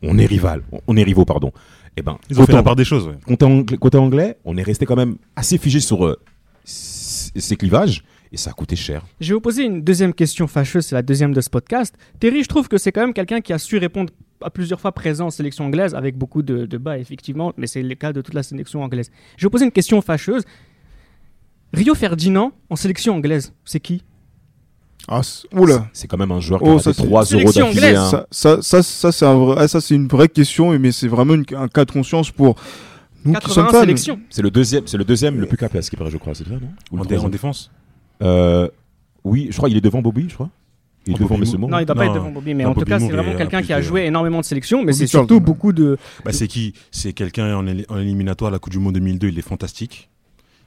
[0.03, 1.53] on est rival, on est rivaux pardon.
[1.97, 3.07] Et ben Ils ont fait côté, la part des choses.
[3.07, 3.15] ouais.
[3.27, 6.17] côté anglais, côté anglais, on est resté quand même assez figé sur euh,
[6.65, 9.03] ces clivages et ça a coûté cher.
[9.21, 11.95] Je vais vous poser une deuxième question fâcheuse, c'est la deuxième de ce podcast.
[12.21, 14.93] Terry, je trouve que c'est quand même quelqu'un qui a su répondre à plusieurs fois
[14.93, 18.21] présent en sélection anglaise, avec beaucoup de, de bas, effectivement, mais c'est le cas de
[18.21, 19.11] toute la sélection anglaise.
[19.37, 20.43] Je vais vous poser une question fâcheuse.
[21.73, 24.03] Rio Ferdinand en sélection anglaise, c'est qui?
[25.09, 25.89] Ah, c'est- oula.
[25.93, 27.95] C'est quand même un joueur qui Oh, a ça, raté c'est- 3 euros d'affilée.
[27.95, 28.09] hein.
[28.11, 31.09] Ça, ça, ça, ça, c'est un vrai- ah, ça, c'est une vraie question, mais c'est
[31.09, 32.57] vraiment une- un cas de conscience pour
[33.25, 34.19] nous qui sommes 81 fans.
[34.31, 36.35] C'est le deuxième, c'est le deuxième le plus capé à ce qui paraît, je crois,
[36.35, 36.61] c'est ça, non
[36.93, 37.71] Ou En, en défense.
[38.23, 38.69] Euh,
[39.25, 40.51] Oui, je crois qu'il est devant Bobby, je crois.
[41.07, 41.51] Il est Oh, devant Bobby.
[41.59, 43.09] Non, il ne doit pas Non, être devant Bobby, mais non, en tout cas, c'est
[43.09, 45.97] vraiment quelqu'un qui a de- joué énormément de sélections, mais Bobby c'est surtout beaucoup de.
[46.25, 49.43] Bah, c'est qui C'est quelqu'un en éliminatoire à la Coupe du Monde 2002, il est
[49.43, 50.11] fantastique.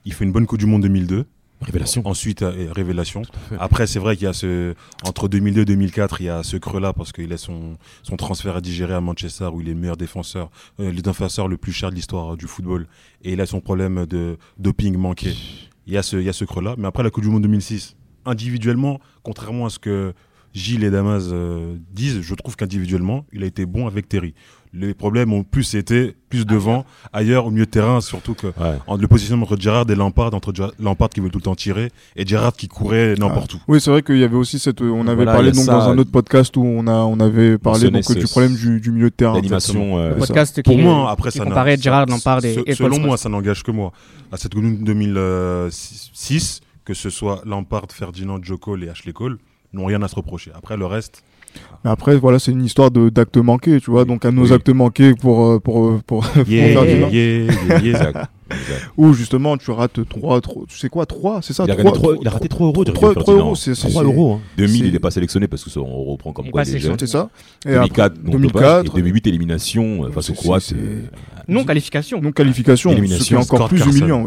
[0.06, 1.26] Il fait une bonne Coupe du Monde 2002.
[1.62, 2.04] Révélation.
[2.06, 3.24] Ensuite, euh, révélation.
[3.60, 4.76] Après, c'est vrai qu'il y a ce.
[5.04, 8.56] Entre 2002 et 2004, il y a ce creux-là parce qu'il a son, son transfert
[8.56, 11.72] à digérer à Manchester où il est le meilleur défenseur, euh, le défenseur le plus
[11.72, 12.88] cher de l'histoire du football.
[13.24, 15.34] Et il a son problème de doping manqué.
[15.88, 16.76] Il y a ce, il y a ce creux-là.
[16.78, 20.14] Mais après la Coupe du Monde 2006, individuellement, contrairement à ce que
[20.54, 24.34] Gilles et Damas euh, disent, je trouve qu'individuellement, il a été bon avec Terry.
[24.74, 28.78] Les problèmes ont plus été plus devant, ailleurs, au milieu de terrain, surtout que Ouais.
[28.86, 31.56] entre le positionnement entre Gerrard et Lampard, entre Gerrard- Lampard qui veut tout le temps
[31.56, 33.60] tirer et Gerrard qui courait n'importe où.
[33.70, 34.82] Oui, c'est vrai qu'il y avait aussi cette.
[34.82, 35.72] On avait Voilà, parlé donc ça.
[35.72, 38.82] dans un autre podcast où on a on avait parlé donc ce- du problème du,
[38.82, 39.36] du milieu de terrain.
[39.36, 39.98] L'animation.
[40.00, 43.00] euh, podcast Pour qui, moi, après, qui ça n'a- comparait Gerard Lampard et, et Selon
[43.00, 43.94] moi, ça n'engage que moi.
[44.32, 49.14] À cette Coupe du Monde 2006, que ce soit Lampard, Ferdinand, Joe Cole et Ashley
[49.14, 49.38] Cole,
[49.74, 50.52] n'ont rien à se reprocher.
[50.56, 51.24] Après, le reste,
[51.84, 54.04] Mais après, voilà, c'est une histoire de d'actes manqués, tu vois.
[54.06, 54.54] Donc, à nos Oui.
[54.54, 57.10] actes manqués pour, euh, pour, euh, pour, pour Yeah, Ferdinand.
[57.10, 57.78] yeah, yeah, yeah.
[57.78, 58.08] Exact.
[58.08, 58.30] exact.
[58.98, 62.32] Où justement, tu rates 3, tu sais quoi, 3, c'est ça Il a, il a
[62.32, 63.46] raté 3 euros de trois- Rio trois Ferdinand.
[63.48, 64.34] euros, c'est- c'est- 3 c'est- euros.
[64.36, 64.42] Hein.
[64.58, 66.68] 2000, c'est- il est pas sélectionné parce que ça, on reprend comme Il quoi pas
[66.68, 66.98] il est sélectionné.
[66.98, 67.08] jeune.
[67.08, 67.30] C'est ça.
[67.66, 70.74] Et 2004, après, donc 2004, et 2008 élimination euh, face aux Croates.
[70.74, 71.02] euh,
[71.48, 72.22] Non qualification.
[72.22, 74.26] non qualification, Élimination, ce qui est encore plus humiliant.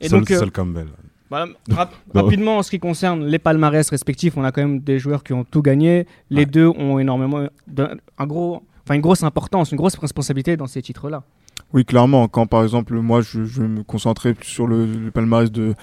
[0.00, 0.86] Et Sol- donc, Sol Campbell.
[1.30, 2.22] Voilà, rap- Non.
[2.24, 5.32] rapidement, en ce qui concerne les palmarès respectifs, on a quand même des joueurs qui
[5.32, 6.06] ont tout gagné.
[6.28, 6.46] Les Ouais.
[6.46, 7.46] deux ont énormément,
[8.18, 11.22] un gros, enfin une grosse importance, une grosse responsabilité dans ces titres-là.
[11.72, 12.26] Oui, clairement.
[12.26, 15.74] Quand par exemple, moi, je, je vais me concentrer sur le, le palmarès de,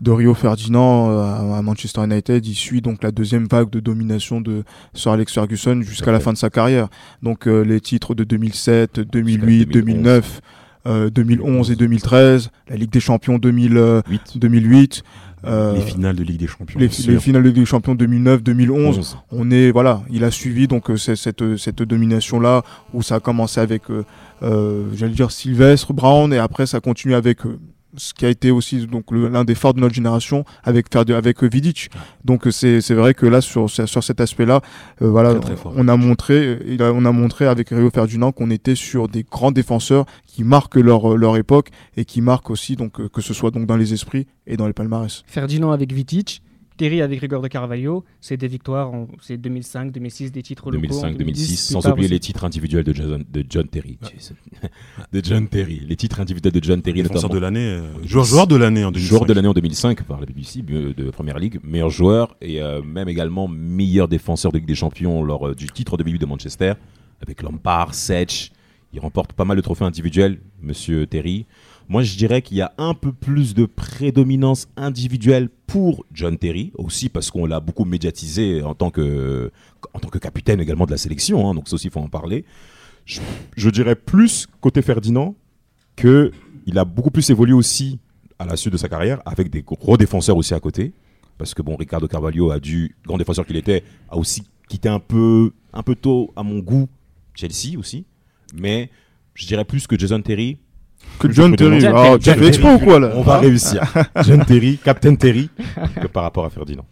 [0.00, 3.80] de Rio Ferdinand euh, à, à Manchester United, il suit donc la deuxième vague de
[3.80, 6.86] domination de Sir Alex Ferguson jusqu'à la fin de sa carrière.
[7.20, 9.72] Donc euh, les titres de 2007, 2008, 2011.
[9.72, 10.40] 2009,
[10.86, 15.02] euh, 2011 et 2013, la Ligue des Champions 2000, euh, 8, 2008.
[15.46, 16.78] euh, les finales de Ligue des Champions.
[16.78, 19.18] les, finales de Ligue des Champions 2009, 2011, 11.
[19.30, 23.20] on est voilà, il a suivi donc euh, cette cette domination là où ça a
[23.20, 24.04] commencé avec euh,
[24.42, 27.58] euh, j'allais dire Sylvestre Brown et après ça continue avec euh,
[27.96, 31.42] ce qui a été aussi donc l'un des phares de notre génération avec Ferdi- avec
[31.42, 31.90] euh, Vidic.
[32.24, 34.60] Donc euh, c'est c'est vrai que là sur sur cet aspect-là
[35.02, 35.72] euh, voilà, Très, très fort.
[35.76, 40.06] on a montré on a montré avec Rio Ferdinand qu'on était sur des grands défenseurs
[40.26, 43.66] qui marquent leur leur époque et qui marquent aussi donc euh, que ce soit donc
[43.66, 45.22] dans les esprits et dans les palmarès.
[45.26, 46.42] Ferdinand avec Vitic,
[46.76, 50.78] Terry avec Rigor de Carvalho, c'est des victoires, en- c'est 2005, 2006, des titres locaux.
[50.78, 52.12] en 2005, 2006, 2010, sans oublier aussi.
[52.14, 53.98] les titres individuels de John, de John Terry.
[55.12, 55.80] de John Terry.
[55.88, 57.34] Les titres individuels de John Terry, Défenseur notamment.
[57.34, 57.66] de l'année.
[57.66, 59.08] euh, joueur, joueur de l'année en 2005.
[59.08, 62.60] Joueur de l'année en 2005 par la BBC mieux- de Première Ligue, meilleur joueur et
[62.62, 66.26] euh, même également meilleur défenseur de Ligue des Champions lors euh, du titre 2008 de
[66.26, 66.72] Manchester
[67.20, 68.50] avec Lampard, Setch.
[68.94, 71.46] Il remporte pas mal de trophées individuels, Monsieur Terry.
[71.88, 76.70] Moi, je dirais qu'il y a un peu plus de prédominance individuelle pour John Terry,
[76.76, 79.50] aussi parce qu'on l'a beaucoup médiatisé en tant que,
[79.94, 82.08] en tant que capitaine également de la sélection, hein, donc ça aussi, il faut en
[82.08, 82.44] parler.
[83.04, 85.34] Je, dirais plus côté Ferdinand
[85.96, 86.30] que
[86.64, 87.98] il a beaucoup plus évolué aussi
[88.38, 90.94] à la suite de sa carrière avec des gros défenseurs aussi à côté.
[91.36, 95.00] Parce que bon, Ricardo Carvalho a dû, grand défenseur qu'il était, a aussi quitté un
[95.00, 96.88] peu, un peu tôt à mon goût
[97.34, 98.06] Chelsea aussi.
[98.54, 98.90] Mais
[99.34, 100.58] je dirais plus que Jason Terry.
[101.18, 102.52] Que John Terry, John tu Terry.
[102.52, 103.82] fais ou quoi là On va réussir.
[104.24, 105.50] John Terry, Captain Terry,
[106.00, 106.86] que par rapport à Ferdinand.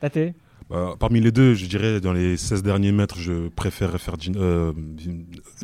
[0.00, 0.34] Tate
[0.72, 4.72] Euh, parmi les deux, je dirais dans les 16 derniers mètres, je préfère Ferdin- euh,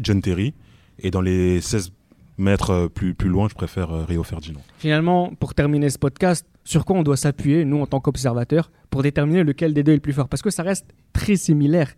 [0.01, 0.55] John Terry.
[0.99, 1.93] Et dans les 16
[2.39, 4.61] mètres euh, plus, plus loin, je préfère euh, Rio Ferdinand.
[4.79, 9.03] Finalement, pour terminer ce podcast, sur quoi on doit s'appuyer, nous, en tant qu'observateurs, pour
[9.03, 10.29] déterminer lequel des deux est le plus fort?
[10.29, 11.93] Parce que ça reste très similaire,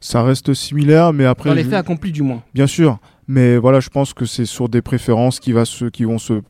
[0.00, 2.42] Ça reste similaire, mais après, dans les faits accomplis du moins.
[2.54, 2.98] bien sûr.
[3.28, 6.42] Mais voilà, je pense que c'est sur des préférences qui, va se, qui vont se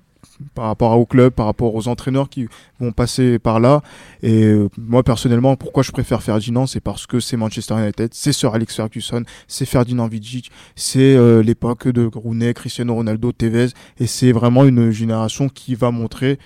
[0.55, 3.83] par rapport au club, par rapport aux entraîneurs qui vont passer par là.
[4.23, 8.33] Et euh, moi, personnellement, pourquoi je préfère Ferdinand, c'est parce que c'est Manchester United, c'est
[8.33, 14.07] Sir Alex Ferguson, c'est Ferdinand Vidic, c'est euh, l'époque de Rooney, Cristiano Ronaldo, Tevez, et
[14.07, 16.39] c'est vraiment une génération qui va montrer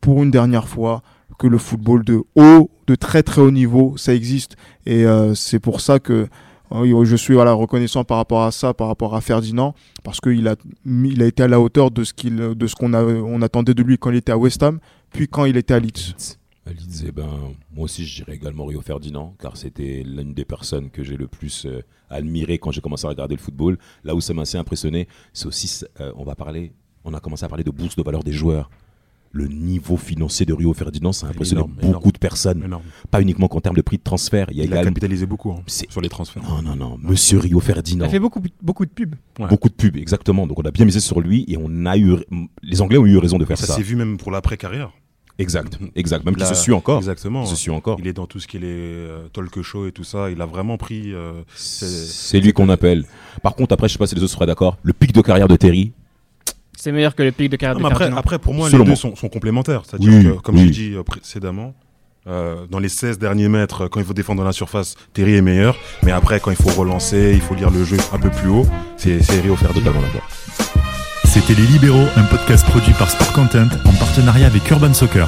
[0.00, 1.02] pour une dernière fois
[1.38, 4.56] que le football de haut, de très très haut niveau, ça existe.
[4.86, 6.28] Et euh, c'est pour ça que
[6.72, 10.56] euh, je suis reconnaissant par rapport à ça, par rapport à Ferdinand, parce qu'il a,
[10.86, 14.16] il a été à la hauteur de ce qu'on on attendait de lui quand il
[14.16, 14.80] était à West Ham,
[15.12, 16.38] puis quand il était à Leeds.
[16.66, 17.28] À Leeds, eh ben,
[17.72, 21.28] moi aussi, je dirais également Rio Ferdinand, car c'était l'une des personnes que j'ai le
[21.28, 23.78] plus euh, admiré quand j'ai commencé à regarder le football.
[24.02, 26.72] Là où ça m'a assez impressionné, c'est aussi, euh, on va parler,
[27.04, 28.70] on a commencé à parler de bourse de valeur des joueurs.
[29.36, 32.12] Le niveau financier de Rio Ferdinand, ça a impressionné Énorme, beaucoup énorme.
[32.12, 32.62] de personnes.
[32.64, 32.84] Énorme.
[33.10, 34.46] Pas uniquement qu'en termes de prix de transfert.
[34.52, 36.44] Il y a Il a capitalisé beaucoup hein, sur les transferts.
[36.44, 36.98] Non, non, non.
[37.02, 38.04] Monsieur Rio Ferdinand.
[38.04, 39.16] Ça fait beaucoup, beaucoup de pubs.
[39.40, 39.48] Ouais.
[39.48, 40.46] Beaucoup de pubs, exactement.
[40.46, 42.14] Donc on a bien misé sur lui et on a eu.
[42.62, 43.74] Les Anglais ont eu raison de faire Ça ça.
[43.74, 44.92] s'est vu même pour l'après-carrière.
[45.40, 46.24] Exact, exact.
[46.24, 46.98] Même Il qu'il a- se suit encore.
[46.98, 47.42] Exactement.
[47.42, 47.98] Il se suit encore.
[47.98, 50.30] Il est dans tout ce qui est les euh, talk show et tout ça.
[50.30, 51.12] Il a vraiment pris.
[51.12, 53.04] euh, C'est lui qu'on appelle.
[53.42, 54.78] Par contre, après, je sais pas si les autres seraient d'accord.
[54.84, 55.92] Le pic de carrière de Terry,
[56.84, 59.16] C'est meilleur que le pic de carrière Non, de après, pour moi, les deux sont,
[59.16, 59.84] sont complémentaires.
[59.86, 60.64] C'est-à-dire Oui, que, comme oui.
[60.66, 61.72] j'ai dit euh, précédemment,
[62.26, 65.40] euh, dans les 16 derniers mètres, quand il faut défendre dans la surface, Terry est
[65.40, 65.78] meilleur.
[66.02, 68.66] Mais après, quand il faut relancer, il faut lire le jeu un peu plus haut,
[68.98, 69.92] c'est c'est Rio Ferdinand.
[69.92, 70.28] totalement d'accord.
[71.24, 75.26] C'était Les Libéraux, un podcast produit par Sport Content en partenariat avec Urban Soccer.